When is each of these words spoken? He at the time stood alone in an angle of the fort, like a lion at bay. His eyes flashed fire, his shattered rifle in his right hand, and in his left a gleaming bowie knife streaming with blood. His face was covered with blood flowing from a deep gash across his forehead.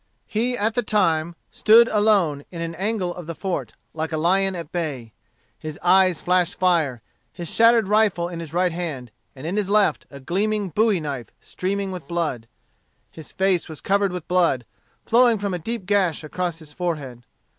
He 0.25 0.57
at 0.57 0.73
the 0.73 0.81
time 0.81 1.35
stood 1.51 1.87
alone 1.89 2.43
in 2.49 2.59
an 2.59 2.73
angle 2.73 3.13
of 3.13 3.27
the 3.27 3.35
fort, 3.35 3.73
like 3.93 4.11
a 4.11 4.17
lion 4.17 4.55
at 4.55 4.71
bay. 4.71 5.13
His 5.59 5.77
eyes 5.83 6.23
flashed 6.23 6.55
fire, 6.57 7.03
his 7.31 7.53
shattered 7.53 7.87
rifle 7.87 8.27
in 8.27 8.39
his 8.39 8.51
right 8.51 8.71
hand, 8.71 9.11
and 9.35 9.45
in 9.45 9.57
his 9.57 9.69
left 9.69 10.07
a 10.09 10.19
gleaming 10.19 10.69
bowie 10.69 10.99
knife 11.01 11.29
streaming 11.39 11.91
with 11.91 12.07
blood. 12.07 12.47
His 13.11 13.31
face 13.31 13.69
was 13.69 13.79
covered 13.79 14.11
with 14.11 14.27
blood 14.27 14.65
flowing 15.05 15.37
from 15.37 15.53
a 15.53 15.59
deep 15.59 15.85
gash 15.85 16.23
across 16.23 16.57
his 16.57 16.73
forehead. 16.73 17.23